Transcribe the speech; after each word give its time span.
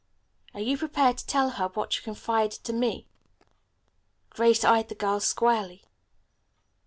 Are 0.55 0.59
you 0.59 0.79
prepared 0.79 1.19
to 1.19 1.25
tell 1.27 1.49
her 1.51 1.67
what 1.67 1.95
you 1.95 2.01
confided 2.01 2.63
to 2.63 2.73
me?" 2.73 3.05
Grace 4.31 4.63
eyed 4.63 4.89
the 4.89 4.95
girl 4.95 5.19
squarely. 5.19 5.83